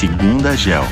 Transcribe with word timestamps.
Segunda 0.00 0.56
Gel. 0.56 0.84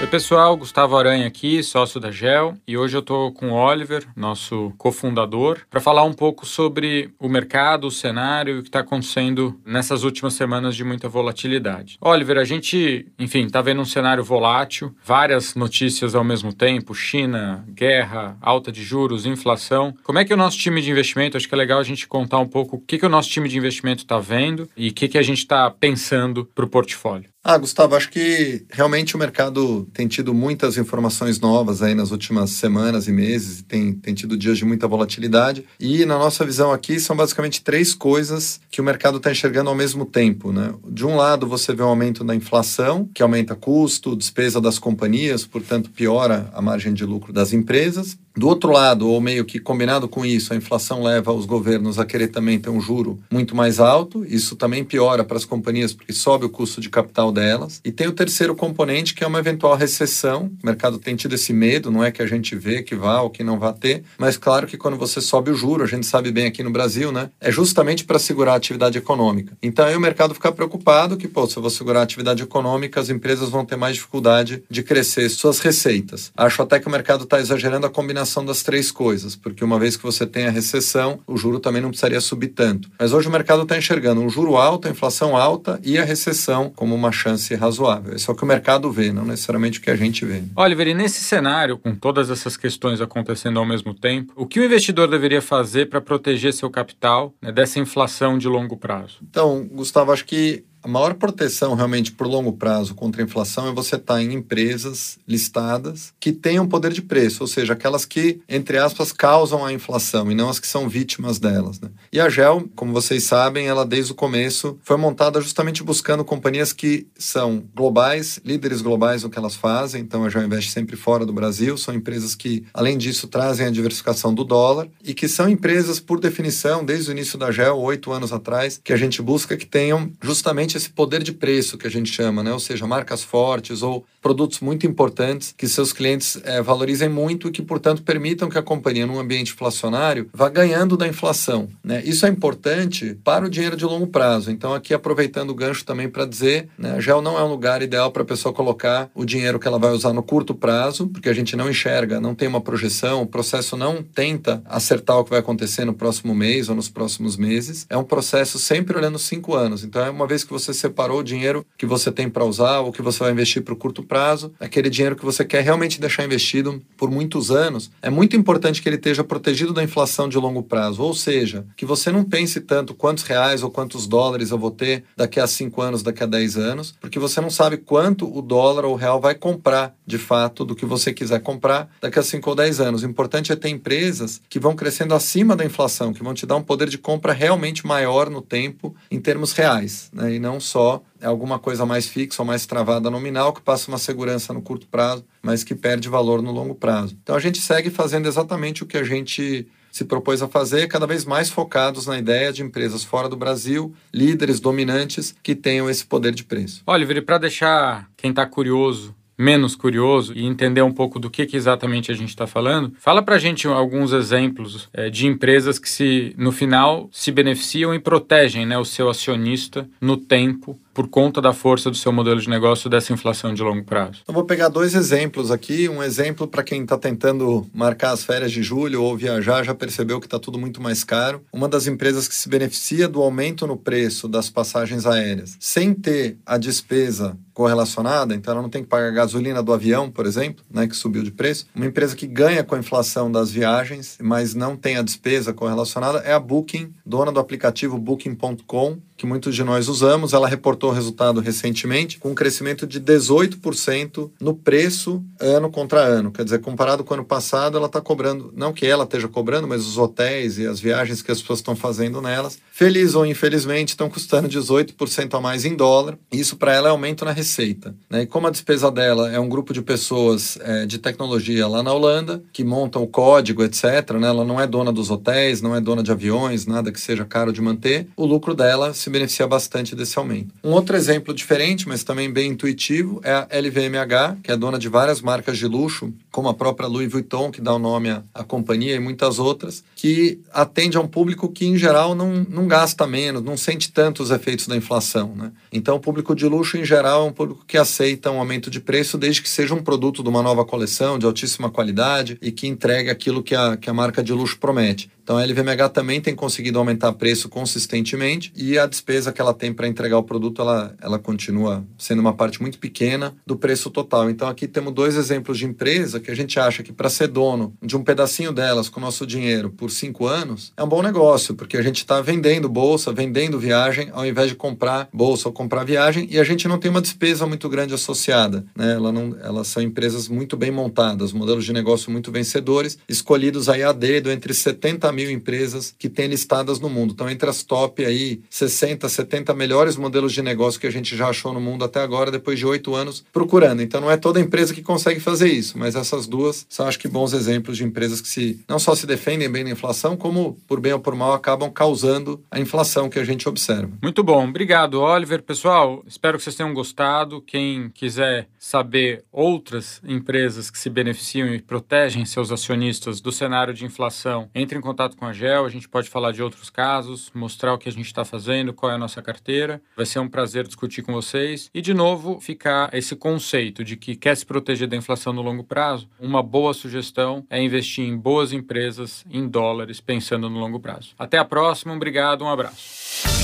Oi, 0.00 0.06
pessoal, 0.06 0.56
Gustavo 0.56 0.96
Aranha 0.96 1.26
aqui, 1.26 1.60
sócio 1.60 1.98
da 1.98 2.08
GEL, 2.08 2.54
e 2.68 2.78
hoje 2.78 2.96
eu 2.96 3.00
estou 3.00 3.32
com 3.32 3.50
o 3.50 3.54
Oliver, 3.54 4.06
nosso 4.14 4.72
cofundador, 4.78 5.58
para 5.68 5.80
falar 5.80 6.04
um 6.04 6.12
pouco 6.12 6.46
sobre 6.46 7.12
o 7.18 7.28
mercado, 7.28 7.88
o 7.88 7.90
cenário 7.90 8.54
e 8.54 8.58
o 8.60 8.62
que 8.62 8.68
está 8.68 8.78
acontecendo 8.78 9.60
nessas 9.66 10.04
últimas 10.04 10.34
semanas 10.34 10.76
de 10.76 10.84
muita 10.84 11.08
volatilidade. 11.08 11.98
Oliver, 12.00 12.38
a 12.38 12.44
gente, 12.44 13.08
enfim, 13.18 13.46
está 13.46 13.60
vendo 13.60 13.80
um 13.80 13.84
cenário 13.84 14.22
volátil, 14.22 14.94
várias 15.04 15.56
notícias 15.56 16.14
ao 16.14 16.22
mesmo 16.22 16.52
tempo, 16.52 16.94
China, 16.94 17.64
guerra, 17.70 18.36
alta 18.40 18.70
de 18.70 18.84
juros, 18.84 19.26
inflação. 19.26 19.92
Como 20.04 20.20
é 20.20 20.24
que 20.24 20.32
o 20.32 20.36
nosso 20.36 20.58
time 20.58 20.80
de 20.80 20.92
investimento, 20.92 21.36
acho 21.36 21.48
que 21.48 21.54
é 21.56 21.58
legal 21.58 21.80
a 21.80 21.84
gente 21.84 22.06
contar 22.06 22.38
um 22.38 22.46
pouco 22.46 22.76
o 22.76 22.80
que, 22.80 22.98
que 22.98 23.06
o 23.06 23.08
nosso 23.08 23.30
time 23.30 23.48
de 23.48 23.58
investimento 23.58 24.04
está 24.04 24.20
vendo 24.20 24.70
e 24.76 24.90
o 24.90 24.94
que, 24.94 25.08
que 25.08 25.18
a 25.18 25.22
gente 25.22 25.38
está 25.38 25.68
pensando 25.72 26.48
para 26.54 26.64
o 26.64 26.68
portfólio. 26.68 27.33
Ah, 27.46 27.58
Gustavo, 27.58 27.94
acho 27.94 28.08
que 28.08 28.64
realmente 28.70 29.14
o 29.14 29.18
mercado 29.18 29.86
tem 29.92 30.08
tido 30.08 30.32
muitas 30.32 30.78
informações 30.78 31.38
novas 31.38 31.82
aí 31.82 31.94
nas 31.94 32.10
últimas 32.10 32.52
semanas 32.52 33.06
e 33.06 33.12
meses, 33.12 33.60
tem, 33.60 33.92
tem 33.92 34.14
tido 34.14 34.34
dias 34.34 34.56
de 34.56 34.64
muita 34.64 34.88
volatilidade. 34.88 35.62
E 35.78 36.06
na 36.06 36.18
nossa 36.18 36.42
visão 36.42 36.72
aqui 36.72 36.98
são 36.98 37.14
basicamente 37.14 37.62
três 37.62 37.92
coisas 37.92 38.62
que 38.70 38.80
o 38.80 38.84
mercado 38.84 39.18
está 39.18 39.30
enxergando 39.30 39.68
ao 39.68 39.76
mesmo 39.76 40.06
tempo. 40.06 40.54
Né? 40.54 40.72
De 40.88 41.04
um 41.04 41.16
lado, 41.16 41.46
você 41.46 41.74
vê 41.74 41.82
um 41.82 41.88
aumento 41.88 42.24
da 42.24 42.34
inflação, 42.34 43.10
que 43.12 43.22
aumenta 43.22 43.54
custo, 43.54 44.16
despesa 44.16 44.58
das 44.58 44.78
companhias, 44.78 45.44
portanto, 45.44 45.90
piora 45.90 46.50
a 46.54 46.62
margem 46.62 46.94
de 46.94 47.04
lucro 47.04 47.30
das 47.30 47.52
empresas. 47.52 48.16
Do 48.36 48.48
outro 48.48 48.72
lado, 48.72 49.08
ou 49.08 49.20
meio 49.20 49.44
que 49.44 49.60
combinado 49.60 50.08
com 50.08 50.26
isso, 50.26 50.52
a 50.52 50.56
inflação 50.56 51.04
leva 51.04 51.32
os 51.32 51.46
governos 51.46 52.00
a 52.00 52.04
querer 52.04 52.28
também 52.28 52.58
ter 52.58 52.68
um 52.68 52.80
juro 52.80 53.20
muito 53.30 53.54
mais 53.54 53.78
alto. 53.78 54.24
Isso 54.24 54.56
também 54.56 54.82
piora 54.82 55.22
para 55.22 55.36
as 55.36 55.44
companhias 55.44 55.92
porque 55.92 56.12
sobe 56.12 56.44
o 56.44 56.50
custo 56.50 56.80
de 56.80 56.90
capital 56.90 57.30
delas. 57.30 57.80
E 57.84 57.92
tem 57.92 58.08
o 58.08 58.12
terceiro 58.12 58.56
componente, 58.56 59.14
que 59.14 59.22
é 59.22 59.26
uma 59.26 59.38
eventual 59.38 59.76
recessão. 59.76 60.50
O 60.60 60.66
mercado 60.66 60.98
tem 60.98 61.14
tido 61.14 61.36
esse 61.36 61.52
medo, 61.52 61.92
não 61.92 62.02
é 62.02 62.10
que 62.10 62.22
a 62.22 62.26
gente 62.26 62.56
vê 62.56 62.82
que 62.82 62.96
vá 62.96 63.20
ou 63.20 63.30
que 63.30 63.44
não 63.44 63.56
vá 63.56 63.72
ter, 63.72 64.02
mas 64.18 64.36
claro 64.36 64.66
que 64.66 64.76
quando 64.76 64.96
você 64.96 65.20
sobe 65.20 65.52
o 65.52 65.54
juro, 65.54 65.84
a 65.84 65.86
gente 65.86 66.04
sabe 66.04 66.32
bem 66.32 66.46
aqui 66.46 66.64
no 66.64 66.70
Brasil, 66.70 67.12
né? 67.12 67.30
É 67.40 67.52
justamente 67.52 68.04
para 68.04 68.18
segurar 68.18 68.54
a 68.54 68.56
atividade 68.56 68.98
econômica. 68.98 69.56
Então 69.62 69.86
aí 69.86 69.94
o 69.94 70.00
mercado 70.00 70.34
fica 70.34 70.50
preocupado 70.50 71.16
que, 71.16 71.28
pô, 71.28 71.46
se 71.46 71.56
eu 71.56 71.62
vou 71.62 71.70
segurar 71.70 72.00
a 72.00 72.02
atividade 72.02 72.42
econômica, 72.42 73.00
as 73.00 73.10
empresas 73.10 73.48
vão 73.48 73.64
ter 73.64 73.76
mais 73.76 73.94
dificuldade 73.94 74.64
de 74.68 74.82
crescer 74.82 75.28
suas 75.28 75.60
receitas. 75.60 76.32
Acho 76.36 76.62
até 76.62 76.80
que 76.80 76.88
o 76.88 76.90
mercado 76.90 77.22
está 77.22 77.38
exagerando 77.38 77.86
a 77.86 77.90
combinação 77.90 78.23
combinação 78.24 78.44
das 78.44 78.62
três 78.62 78.90
coisas, 78.90 79.36
porque 79.36 79.62
uma 79.62 79.78
vez 79.78 79.96
que 79.96 80.02
você 80.02 80.26
tem 80.26 80.46
a 80.46 80.50
recessão, 80.50 81.20
o 81.26 81.36
juro 81.36 81.60
também 81.60 81.82
não 81.82 81.90
precisaria 81.90 82.20
subir 82.20 82.48
tanto. 82.48 82.88
Mas 82.98 83.12
hoje 83.12 83.28
o 83.28 83.30
mercado 83.30 83.62
está 83.62 83.76
enxergando 83.76 84.20
um 84.20 84.30
juro 84.30 84.56
alto, 84.56 84.88
a 84.88 84.90
inflação 84.90 85.36
alta 85.36 85.78
e 85.84 85.98
a 85.98 86.04
recessão 86.04 86.72
como 86.74 86.94
uma 86.94 87.12
chance 87.12 87.54
razoável. 87.54 88.16
Isso 88.16 88.30
é 88.30 88.34
o 88.34 88.36
que 88.36 88.42
o 88.42 88.46
mercado 88.46 88.90
vê, 88.90 89.12
não 89.12 89.24
necessariamente 89.24 89.78
o 89.78 89.82
que 89.82 89.90
a 89.90 89.96
gente 89.96 90.24
vê. 90.24 90.42
Oliver, 90.56 90.88
e 90.88 90.94
nesse 90.94 91.22
cenário, 91.22 91.76
com 91.76 91.94
todas 91.94 92.30
essas 92.30 92.56
questões 92.56 93.00
acontecendo 93.00 93.58
ao 93.58 93.66
mesmo 93.66 93.92
tempo, 93.92 94.32
o 94.36 94.46
que 94.46 94.58
o 94.58 94.64
investidor 94.64 95.08
deveria 95.08 95.42
fazer 95.42 95.90
para 95.90 96.00
proteger 96.00 96.52
seu 96.54 96.70
capital 96.70 97.34
né, 97.42 97.52
dessa 97.52 97.78
inflação 97.78 98.38
de 98.38 98.48
longo 98.48 98.76
prazo? 98.76 99.18
Então, 99.22 99.68
Gustavo, 99.70 100.12
acho 100.12 100.24
que 100.24 100.64
a 100.84 100.88
maior 100.88 101.14
proteção 101.14 101.74
realmente 101.74 102.12
por 102.12 102.26
longo 102.26 102.52
prazo 102.52 102.94
contra 102.94 103.22
a 103.22 103.24
inflação 103.24 103.66
é 103.66 103.72
você 103.72 103.96
estar 103.96 104.14
tá 104.16 104.22
em 104.22 104.34
empresas 104.34 105.18
listadas 105.26 106.12
que 106.20 106.30
tenham 106.30 106.68
poder 106.68 106.92
de 106.92 107.00
preço, 107.00 107.42
ou 107.42 107.46
seja, 107.46 107.72
aquelas 107.72 108.04
que, 108.04 108.42
entre 108.46 108.76
aspas, 108.76 109.10
causam 109.10 109.64
a 109.64 109.72
inflação 109.72 110.30
e 110.30 110.34
não 110.34 110.50
as 110.50 110.60
que 110.60 110.66
são 110.66 110.86
vítimas 110.86 111.38
delas. 111.38 111.80
Né? 111.80 111.88
E 112.12 112.20
a 112.20 112.28
GEL, 112.28 112.68
como 112.76 112.92
vocês 112.92 113.24
sabem, 113.24 113.66
ela 113.66 113.86
desde 113.86 114.12
o 114.12 114.14
começo 114.14 114.78
foi 114.82 114.98
montada 114.98 115.40
justamente 115.40 115.82
buscando 115.82 116.22
companhias 116.22 116.74
que 116.74 117.06
são 117.18 117.64
globais, 117.74 118.38
líderes 118.44 118.82
globais 118.82 119.22
no 119.22 119.30
que 119.30 119.38
elas 119.38 119.54
fazem, 119.54 120.02
então 120.02 120.22
a 120.22 120.28
GEL 120.28 120.44
investe 120.44 120.70
sempre 120.70 120.96
fora 120.96 121.24
do 121.24 121.32
Brasil, 121.32 121.78
são 121.78 121.94
empresas 121.94 122.34
que, 122.34 122.62
além 122.74 122.98
disso, 122.98 123.26
trazem 123.26 123.66
a 123.66 123.70
diversificação 123.70 124.34
do 124.34 124.44
dólar 124.44 124.88
e 125.02 125.14
que 125.14 125.28
são 125.28 125.48
empresas, 125.48 125.98
por 125.98 126.20
definição, 126.20 126.84
desde 126.84 127.10
o 127.10 127.12
início 127.12 127.38
da 127.38 127.50
GEL, 127.50 127.78
oito 127.78 128.12
anos 128.12 128.34
atrás, 128.34 128.78
que 128.84 128.92
a 128.92 128.98
gente 128.98 129.22
busca 129.22 129.56
que 129.56 129.64
tenham 129.64 130.12
justamente 130.20 130.73
esse 130.76 130.90
poder 130.90 131.22
de 131.22 131.32
preço 131.32 131.78
que 131.78 131.86
a 131.86 131.90
gente 131.90 132.10
chama, 132.12 132.42
né? 132.42 132.52
ou 132.52 132.58
seja, 132.58 132.86
marcas 132.86 133.22
fortes 133.22 133.82
ou 133.82 134.04
produtos 134.20 134.60
muito 134.60 134.86
importantes 134.86 135.54
que 135.56 135.68
seus 135.68 135.92
clientes 135.92 136.40
é, 136.44 136.62
valorizem 136.62 137.08
muito 137.08 137.48
e 137.48 137.50
que, 137.50 137.62
portanto, 137.62 138.02
permitam 138.02 138.48
que 138.48 138.58
a 138.58 138.62
companhia, 138.62 139.06
num 139.06 139.18
ambiente 139.18 139.52
inflacionário, 139.52 140.28
vá 140.32 140.48
ganhando 140.48 140.96
da 140.96 141.06
inflação. 141.06 141.68
Né? 141.82 142.02
Isso 142.04 142.24
é 142.24 142.28
importante 142.28 143.18
para 143.22 143.44
o 143.44 143.50
dinheiro 143.50 143.76
de 143.76 143.84
longo 143.84 144.06
prazo. 144.06 144.50
Então, 144.50 144.72
aqui 144.74 144.94
aproveitando 144.94 145.50
o 145.50 145.54
gancho 145.54 145.84
também 145.84 146.08
para 146.08 146.24
dizer, 146.24 146.68
né, 146.78 146.92
a 146.92 147.00
GEL 147.00 147.20
não 147.20 147.38
é 147.38 147.42
um 147.42 147.48
lugar 147.48 147.82
ideal 147.82 148.10
para 148.10 148.22
a 148.22 148.26
pessoa 148.26 148.54
colocar 148.54 149.10
o 149.14 149.24
dinheiro 149.24 149.58
que 149.58 149.68
ela 149.68 149.78
vai 149.78 149.92
usar 149.92 150.12
no 150.12 150.22
curto 150.22 150.54
prazo, 150.54 151.06
porque 151.08 151.28
a 151.28 151.34
gente 151.34 151.56
não 151.56 151.68
enxerga, 151.68 152.20
não 152.20 152.34
tem 152.34 152.48
uma 152.48 152.60
projeção, 152.60 153.22
o 153.22 153.26
processo 153.26 153.76
não 153.76 154.02
tenta 154.02 154.62
acertar 154.64 155.18
o 155.18 155.24
que 155.24 155.30
vai 155.30 155.40
acontecer 155.40 155.84
no 155.84 155.94
próximo 155.94 156.34
mês 156.34 156.68
ou 156.68 156.74
nos 156.74 156.88
próximos 156.88 157.36
meses. 157.36 157.86
É 157.90 157.96
um 157.96 158.04
processo 158.04 158.58
sempre 158.58 158.96
olhando 158.96 159.18
cinco 159.18 159.54
anos. 159.54 159.84
Então, 159.84 160.04
é 160.04 160.10
uma 160.10 160.26
vez 160.26 160.44
que 160.44 160.52
você 160.52 160.63
separou 160.72 161.18
o 161.18 161.24
dinheiro 161.24 161.66
que 161.76 161.84
você 161.84 162.10
tem 162.10 162.30
para 162.30 162.44
usar 162.44 162.80
ou 162.80 162.92
que 162.92 163.02
você 163.02 163.18
vai 163.18 163.32
investir 163.32 163.62
para 163.62 163.74
o 163.74 163.76
curto 163.76 164.02
prazo, 164.02 164.52
aquele 164.60 164.88
dinheiro 164.88 165.16
que 165.16 165.24
você 165.24 165.44
quer 165.44 165.62
realmente 165.62 166.00
deixar 166.00 166.24
investido 166.24 166.80
por 166.96 167.10
muitos 167.10 167.50
anos, 167.50 167.90
é 168.00 168.08
muito 168.08 168.36
importante 168.36 168.80
que 168.80 168.88
ele 168.88 168.96
esteja 168.96 169.24
protegido 169.24 169.72
da 169.72 169.82
inflação 169.82 170.28
de 170.28 170.38
longo 170.38 170.62
prazo. 170.62 171.02
Ou 171.02 171.14
seja, 171.14 171.66
que 171.76 171.84
você 171.84 172.10
não 172.10 172.24
pense 172.24 172.60
tanto 172.60 172.94
quantos 172.94 173.24
reais 173.24 173.62
ou 173.62 173.70
quantos 173.70 174.06
dólares 174.06 174.50
eu 174.50 174.58
vou 174.58 174.70
ter 174.70 175.04
daqui 175.16 175.40
a 175.40 175.46
5 175.46 175.82
anos, 175.82 176.02
daqui 176.02 176.22
a 176.22 176.26
10 176.26 176.56
anos, 176.56 176.94
porque 177.00 177.18
você 177.18 177.40
não 177.40 177.50
sabe 177.50 177.76
quanto 177.76 178.26
o 178.32 178.40
dólar 178.40 178.84
ou 178.84 178.94
o 178.94 178.96
real 178.96 179.20
vai 179.20 179.34
comprar 179.34 179.94
de 180.06 180.18
fato 180.18 180.64
do 180.64 180.74
que 180.74 180.86
você 180.86 181.12
quiser 181.12 181.40
comprar 181.40 181.88
daqui 182.00 182.18
a 182.18 182.22
5 182.22 182.48
ou 182.48 182.56
10 182.56 182.80
anos. 182.80 183.02
O 183.02 183.06
importante 183.06 183.52
é 183.52 183.56
ter 183.56 183.68
empresas 183.68 184.40
que 184.48 184.60
vão 184.60 184.74
crescendo 184.74 185.14
acima 185.14 185.56
da 185.56 185.64
inflação, 185.64 186.12
que 186.12 186.22
vão 186.22 186.34
te 186.34 186.46
dar 186.46 186.56
um 186.56 186.62
poder 186.62 186.88
de 186.88 186.98
compra 186.98 187.32
realmente 187.32 187.86
maior 187.86 188.30
no 188.30 188.40
tempo 188.40 188.94
em 189.10 189.20
termos 189.20 189.52
reais, 189.52 190.10
né? 190.12 190.34
e 190.34 190.38
não 190.38 190.53
só 190.60 191.02
é 191.20 191.26
alguma 191.26 191.58
coisa 191.58 191.86
mais 191.86 192.06
fixa 192.06 192.42
ou 192.42 192.46
mais 192.46 192.66
travada 192.66 193.10
nominal 193.10 193.52
que 193.52 193.60
passa 193.60 193.88
uma 193.88 193.98
segurança 193.98 194.52
no 194.52 194.62
curto 194.62 194.86
prazo, 194.86 195.24
mas 195.42 195.64
que 195.64 195.74
perde 195.74 196.08
valor 196.08 196.42
no 196.42 196.52
longo 196.52 196.74
prazo. 196.74 197.16
Então 197.22 197.36
a 197.36 197.40
gente 197.40 197.60
segue 197.60 197.90
fazendo 197.90 198.26
exatamente 198.26 198.82
o 198.82 198.86
que 198.86 198.98
a 198.98 199.04
gente 199.04 199.66
se 199.94 200.04
propôs 200.04 200.42
a 200.42 200.48
fazer, 200.48 200.88
cada 200.88 201.06
vez 201.06 201.24
mais 201.24 201.48
focados 201.48 202.06
na 202.06 202.18
ideia 202.18 202.52
de 202.52 202.62
empresas 202.62 203.04
fora 203.04 203.28
do 203.28 203.36
Brasil, 203.36 203.94
líderes 204.12 204.58
dominantes 204.58 205.32
que 205.40 205.54
tenham 205.54 205.88
esse 205.88 206.04
poder 206.04 206.34
de 206.34 206.42
preço. 206.42 206.82
Oliver, 206.84 207.24
para 207.24 207.38
deixar 207.38 208.10
quem 208.16 208.30
está 208.30 208.44
curioso 208.44 209.14
menos 209.36 209.74
curioso 209.74 210.32
e 210.34 210.44
entender 210.44 210.82
um 210.82 210.92
pouco 210.92 211.18
do 211.18 211.30
que, 211.30 211.46
que 211.46 211.56
exatamente 211.56 212.10
a 212.10 212.14
gente 212.14 212.28
está 212.28 212.46
falando, 212.46 212.92
fala 212.98 213.22
para 213.22 213.36
a 213.36 213.38
gente 213.38 213.66
alguns 213.66 214.12
exemplos 214.12 214.88
é, 214.92 215.10
de 215.10 215.26
empresas 215.26 215.78
que 215.78 215.88
se 215.88 216.34
no 216.38 216.52
final 216.52 217.08
se 217.12 217.32
beneficiam 217.32 217.94
e 217.94 217.98
protegem 217.98 218.64
né, 218.64 218.78
o 218.78 218.84
seu 218.84 219.08
acionista 219.08 219.88
no 220.00 220.16
tempo 220.16 220.78
por 220.94 221.08
conta 221.08 221.42
da 221.42 221.52
força 221.52 221.90
do 221.90 221.96
seu 221.96 222.12
modelo 222.12 222.40
de 222.40 222.48
negócio 222.48 222.88
dessa 222.88 223.12
inflação 223.12 223.52
de 223.52 223.62
longo 223.62 223.84
prazo? 223.84 224.22
Eu 224.26 224.32
vou 224.32 224.44
pegar 224.44 224.68
dois 224.68 224.94
exemplos 224.94 225.50
aqui. 225.50 225.88
Um 225.88 226.02
exemplo 226.02 226.46
para 226.46 226.62
quem 226.62 226.82
está 226.82 226.96
tentando 226.96 227.66
marcar 227.74 228.12
as 228.12 228.24
férias 228.24 228.52
de 228.52 228.62
julho 228.62 229.02
ou 229.02 229.16
viajar, 229.16 229.64
já 229.64 229.74
percebeu 229.74 230.20
que 230.20 230.26
está 230.26 230.38
tudo 230.38 230.58
muito 230.58 230.80
mais 230.80 231.02
caro. 231.02 231.42
Uma 231.52 231.68
das 231.68 231.88
empresas 231.88 232.28
que 232.28 232.34
se 232.34 232.48
beneficia 232.48 233.08
do 233.08 233.20
aumento 233.20 233.66
no 233.66 233.76
preço 233.76 234.28
das 234.28 234.48
passagens 234.48 235.04
aéreas, 235.04 235.56
sem 235.58 235.92
ter 235.92 236.38
a 236.46 236.56
despesa 236.56 237.36
correlacionada, 237.54 238.34
então 238.34 238.52
ela 238.52 238.62
não 238.62 238.68
tem 238.68 238.82
que 238.82 238.88
pagar 238.88 239.08
a 239.08 239.12
gasolina 239.12 239.62
do 239.62 239.72
avião, 239.72 240.10
por 240.10 240.26
exemplo, 240.26 240.64
né, 240.68 240.88
que 240.88 240.96
subiu 240.96 241.22
de 241.22 241.30
preço. 241.30 241.66
Uma 241.74 241.86
empresa 241.86 242.16
que 242.16 242.26
ganha 242.26 242.64
com 242.64 242.74
a 242.74 242.78
inflação 242.78 243.30
das 243.30 243.50
viagens, 243.50 244.18
mas 244.20 244.54
não 244.54 244.76
tem 244.76 244.96
a 244.96 245.02
despesa 245.02 245.52
correlacionada, 245.52 246.18
é 246.18 246.32
a 246.32 246.40
Booking, 246.40 246.92
dona 247.06 247.30
do 247.30 247.38
aplicativo 247.38 247.96
Booking.com, 247.96 248.98
que 249.16 249.26
muitos 249.26 249.54
de 249.54 249.62
nós 249.62 249.88
usamos. 249.88 250.32
Ela 250.32 250.48
reportou 250.48 250.90
resultado 250.90 251.40
recentemente 251.40 252.18
com 252.18 252.30
um 252.30 252.34
crescimento 252.34 252.86
de 252.86 253.00
18% 253.00 254.30
no 254.40 254.54
preço 254.54 255.22
ano 255.40 255.70
contra 255.70 256.00
ano. 256.00 256.30
Quer 256.30 256.44
dizer, 256.44 256.60
comparado 256.60 257.04
com 257.04 257.14
o 257.14 257.16
ano 257.16 257.24
passado, 257.24 257.76
ela 257.76 257.86
está 257.86 258.00
cobrando, 258.00 258.52
não 258.56 258.72
que 258.72 258.86
ela 258.86 259.04
esteja 259.04 259.28
cobrando, 259.28 259.68
mas 259.68 259.86
os 259.86 259.98
hotéis 259.98 260.58
e 260.58 260.66
as 260.66 260.80
viagens 260.80 261.22
que 261.22 261.30
as 261.30 261.40
pessoas 261.40 261.60
estão 261.60 261.76
fazendo 261.76 262.20
nelas, 262.20 262.58
feliz 262.72 263.14
ou 263.14 263.24
infelizmente, 263.24 263.90
estão 263.90 264.10
custando 264.10 264.48
18% 264.48 265.34
a 265.34 265.40
mais 265.40 265.64
em 265.64 265.74
dólar. 265.76 266.18
Isso 266.32 266.56
para 266.56 266.72
ela 266.72 266.88
é 266.88 266.90
aumento 266.90 267.24
na 267.24 267.32
receita. 267.32 267.94
Né? 268.10 268.22
E 268.22 268.26
como 268.26 268.46
a 268.46 268.50
despesa 268.50 268.90
dela 268.90 269.30
é 269.30 269.38
um 269.38 269.48
grupo 269.48 269.72
de 269.72 269.82
pessoas 269.82 270.58
é, 270.60 270.86
de 270.86 270.98
tecnologia 270.98 271.66
lá 271.66 271.82
na 271.82 271.92
Holanda, 271.92 272.42
que 272.52 272.64
montam 272.64 273.02
o 273.02 273.06
código, 273.06 273.62
etc., 273.62 274.12
né? 274.18 274.28
ela 274.28 274.44
não 274.44 274.60
é 274.60 274.66
dona 274.66 274.92
dos 274.92 275.10
hotéis, 275.10 275.62
não 275.62 275.74
é 275.74 275.80
dona 275.80 276.02
de 276.02 276.10
aviões, 276.10 276.66
nada 276.66 276.90
que 276.90 277.00
seja 277.00 277.24
caro 277.24 277.52
de 277.52 277.60
manter, 277.60 278.08
o 278.16 278.26
lucro 278.26 278.54
dela 278.54 278.92
se 278.92 279.03
beneficia 279.10 279.46
bastante 279.46 279.94
desse 279.94 280.18
aumento. 280.18 280.54
Um 280.62 280.70
outro 280.70 280.96
exemplo 280.96 281.34
diferente, 281.34 281.88
mas 281.88 282.04
também 282.04 282.32
bem 282.32 282.50
intuitivo, 282.50 283.20
é 283.22 283.32
a 283.32 283.48
LVMH, 283.50 284.38
que 284.42 284.50
é 284.50 284.56
dona 284.56 284.78
de 284.78 284.88
várias 284.88 285.20
marcas 285.20 285.58
de 285.58 285.66
luxo, 285.66 286.12
como 286.30 286.48
a 286.48 286.54
própria 286.54 286.88
Louis 286.88 287.10
Vuitton, 287.10 287.50
que 287.50 287.60
dá 287.60 287.74
o 287.74 287.78
nome 287.78 288.10
à, 288.10 288.22
à 288.32 288.44
companhia, 288.44 288.94
e 288.94 289.00
muitas 289.00 289.38
outras, 289.38 289.84
que 289.94 290.40
atende 290.52 290.96
a 290.96 291.00
um 291.00 291.08
público 291.08 291.48
que, 291.48 291.66
em 291.66 291.76
geral, 291.76 292.14
não, 292.14 292.44
não 292.48 292.66
gasta 292.66 293.06
menos, 293.06 293.42
não 293.42 293.56
sente 293.56 293.92
tanto 293.92 294.22
os 294.22 294.30
efeitos 294.30 294.66
da 294.66 294.76
inflação. 294.76 295.34
Né? 295.34 295.52
Então, 295.72 295.96
o 295.96 296.00
público 296.00 296.34
de 296.34 296.46
luxo, 296.46 296.76
em 296.76 296.84
geral, 296.84 297.24
é 297.24 297.28
um 297.28 297.32
público 297.32 297.64
que 297.66 297.76
aceita 297.76 298.30
um 298.30 298.38
aumento 298.38 298.70
de 298.70 298.80
preço 298.80 299.16
desde 299.16 299.42
que 299.42 299.48
seja 299.48 299.74
um 299.74 299.82
produto 299.82 300.22
de 300.22 300.28
uma 300.28 300.42
nova 300.42 300.64
coleção, 300.64 301.18
de 301.18 301.26
altíssima 301.26 301.70
qualidade 301.70 302.38
e 302.40 302.50
que 302.50 302.66
entregue 302.66 303.10
aquilo 303.10 303.42
que 303.42 303.54
a, 303.54 303.76
que 303.76 303.88
a 303.88 303.94
marca 303.94 304.22
de 304.22 304.32
luxo 304.32 304.58
promete. 304.58 305.10
Então 305.24 305.38
a 305.38 305.44
LVMH 305.44 305.88
também 305.88 306.20
tem 306.20 306.34
conseguido 306.34 306.78
aumentar 306.78 307.10
preço 307.14 307.48
consistentemente 307.48 308.52
e 308.54 308.78
a 308.78 308.86
despesa 308.94 309.32
que 309.32 309.40
ela 309.40 309.52
tem 309.52 309.72
para 309.72 309.88
entregar 309.88 310.16
o 310.16 310.22
produto 310.22 310.62
ela, 310.62 310.94
ela 311.00 311.18
continua 311.18 311.84
sendo 311.98 312.20
uma 312.20 312.32
parte 312.32 312.62
muito 312.62 312.78
pequena 312.78 313.34
do 313.44 313.56
preço 313.56 313.90
total. 313.90 314.30
Então 314.30 314.48
aqui 314.48 314.68
temos 314.68 314.94
dois 314.94 315.16
exemplos 315.16 315.58
de 315.58 315.66
empresa 315.66 316.20
que 316.20 316.30
a 316.30 316.34
gente 316.34 316.58
acha 316.60 316.82
que 316.82 316.92
para 316.92 317.10
ser 317.10 317.28
dono 317.28 317.74
de 317.82 317.96
um 317.96 318.04
pedacinho 318.04 318.52
delas 318.52 318.88
com 318.88 319.00
o 319.00 319.02
nosso 319.02 319.26
dinheiro 319.26 319.70
por 319.70 319.90
cinco 319.90 320.26
anos 320.26 320.72
é 320.76 320.82
um 320.82 320.88
bom 320.88 321.02
negócio, 321.02 321.54
porque 321.54 321.76
a 321.76 321.82
gente 321.82 321.98
está 321.98 322.20
vendendo 322.20 322.68
bolsa, 322.68 323.12
vendendo 323.12 323.58
viagem, 323.58 324.10
ao 324.12 324.24
invés 324.24 324.48
de 324.48 324.54
comprar 324.54 325.08
bolsa 325.12 325.48
ou 325.48 325.52
comprar 325.52 325.84
viagem, 325.84 326.28
e 326.30 326.38
a 326.38 326.44
gente 326.44 326.68
não 326.68 326.78
tem 326.78 326.90
uma 326.90 327.02
despesa 327.02 327.46
muito 327.46 327.68
grande 327.68 327.94
associada. 327.94 328.64
Né? 328.76 328.92
Ela 328.92 329.10
não, 329.10 329.36
elas 329.42 329.68
são 329.68 329.82
empresas 329.82 330.28
muito 330.28 330.56
bem 330.56 330.70
montadas, 330.70 331.32
modelos 331.32 331.64
de 331.64 331.72
negócio 331.72 332.10
muito 332.10 332.30
vencedores, 332.30 332.98
escolhidos 333.08 333.68
aí 333.68 333.82
a 333.82 333.92
dedo 333.92 334.30
entre 334.30 334.54
70 334.54 335.10
mil 335.12 335.30
empresas 335.30 335.94
que 335.98 336.08
tem 336.08 336.26
listadas 336.26 336.78
no 336.78 336.88
mundo. 336.88 337.12
Então, 337.12 337.28
entre 337.28 337.48
as 337.48 337.62
top 337.62 338.04
aí, 338.04 338.40
60, 338.50 338.83
70 339.08 339.54
melhores 339.54 339.96
modelos 339.96 340.32
de 340.32 340.42
negócio 340.42 340.80
que 340.80 340.86
a 340.86 340.90
gente 340.90 341.16
já 341.16 341.28
achou 341.28 341.52
no 341.52 341.60
mundo 341.60 341.84
até 341.84 342.00
agora, 342.00 342.30
depois 342.30 342.58
de 342.58 342.66
oito 342.66 342.94
anos 342.94 343.24
procurando. 343.32 343.82
Então, 343.82 344.00
não 344.00 344.10
é 344.10 344.16
toda 344.16 344.40
empresa 344.40 344.74
que 344.74 344.82
consegue 344.82 345.20
fazer 345.20 345.48
isso, 345.48 345.78
mas 345.78 345.94
essas 345.94 346.26
duas 346.26 346.66
são, 346.68 346.86
acho 346.86 346.98
que, 346.98 347.08
bons 347.08 347.32
exemplos 347.32 347.76
de 347.76 347.84
empresas 347.84 348.20
que 348.20 348.28
se 348.28 348.60
não 348.68 348.78
só 348.78 348.94
se 348.94 349.06
defendem 349.06 349.50
bem 349.50 349.64
da 349.64 349.70
inflação, 349.70 350.16
como, 350.16 350.58
por 350.66 350.80
bem 350.80 350.92
ou 350.92 351.00
por 351.00 351.14
mal, 351.14 351.32
acabam 351.32 351.70
causando 351.70 352.42
a 352.50 352.60
inflação 352.60 353.08
que 353.08 353.18
a 353.18 353.24
gente 353.24 353.48
observa. 353.48 353.90
Muito 354.02 354.22
bom. 354.22 354.48
Obrigado, 354.48 355.00
Oliver. 355.00 355.42
Pessoal, 355.42 356.02
espero 356.06 356.36
que 356.36 356.44
vocês 356.44 356.56
tenham 356.56 356.74
gostado. 356.74 357.40
Quem 357.40 357.90
quiser 357.90 358.48
saber 358.58 359.24
outras 359.30 360.00
empresas 360.04 360.70
que 360.70 360.78
se 360.78 360.90
beneficiam 360.90 361.48
e 361.54 361.60
protegem 361.60 362.24
seus 362.24 362.50
acionistas 362.50 363.20
do 363.20 363.30
cenário 363.32 363.72
de 363.72 363.84
inflação, 363.84 364.48
entre 364.54 364.78
em 364.78 364.80
contato 364.80 365.16
com 365.16 365.24
a 365.24 365.32
GEL, 365.32 365.64
a 365.64 365.68
gente 365.68 365.88
pode 365.88 366.08
falar 366.08 366.32
de 366.32 366.42
outros 366.42 366.70
casos, 366.70 367.30
mostrar 367.34 367.72
o 367.72 367.78
que 367.78 367.88
a 367.88 367.92
gente 367.92 368.06
está 368.06 368.24
fazendo, 368.24 368.72
qual 368.74 368.92
é 368.92 368.94
a 368.94 368.98
nossa 368.98 369.22
carteira. 369.22 369.80
Vai 369.96 370.06
ser 370.06 370.18
um 370.18 370.28
prazer 370.28 370.66
discutir 370.66 371.02
com 371.02 371.12
vocês. 371.12 371.70
E, 371.72 371.80
de 371.80 371.94
novo, 371.94 372.40
ficar 372.40 372.92
esse 372.92 373.16
conceito 373.16 373.84
de 373.84 373.96
que 373.96 374.16
quer 374.16 374.36
se 374.36 374.44
proteger 374.44 374.88
da 374.88 374.96
inflação 374.96 375.32
no 375.32 375.42
longo 375.42 375.64
prazo, 375.64 376.08
uma 376.18 376.42
boa 376.42 376.74
sugestão 376.74 377.46
é 377.48 377.62
investir 377.62 378.06
em 378.06 378.16
boas 378.16 378.52
empresas 378.52 379.24
em 379.30 379.48
dólares, 379.48 380.00
pensando 380.00 380.50
no 380.50 380.58
longo 380.58 380.80
prazo. 380.80 381.14
Até 381.18 381.38
a 381.38 381.44
próxima, 381.44 381.94
obrigado, 381.94 382.44
um 382.44 382.48
abraço. 382.48 383.34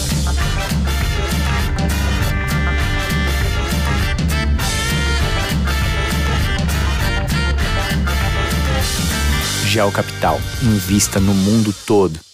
Gel 9.71 9.93
Capital. 9.93 10.41
Invista 10.65 11.21
no 11.21 11.33
mundo 11.33 11.73
todo. 11.87 12.30